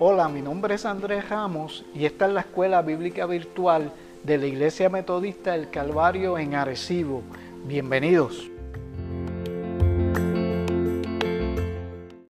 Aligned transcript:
Hola, 0.00 0.28
mi 0.28 0.42
nombre 0.42 0.74
es 0.74 0.86
Andrés 0.86 1.28
Ramos 1.28 1.84
y 1.94 2.04
esta 2.04 2.26
es 2.26 2.32
la 2.32 2.40
Escuela 2.40 2.82
Bíblica 2.82 3.26
Virtual 3.26 3.92
de 4.24 4.38
la 4.38 4.46
Iglesia 4.46 4.88
Metodista 4.88 5.52
del 5.52 5.70
Calvario 5.70 6.36
en 6.36 6.56
Arecibo. 6.56 7.22
Bienvenidos. 7.64 8.53